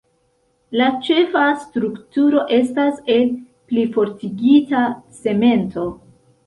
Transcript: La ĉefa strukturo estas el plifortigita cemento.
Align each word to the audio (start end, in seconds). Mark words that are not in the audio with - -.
La 0.79 0.87
ĉefa 1.07 1.43
strukturo 1.67 2.47
estas 2.59 2.99
el 3.19 3.31
plifortigita 3.37 4.85
cemento. 5.23 5.89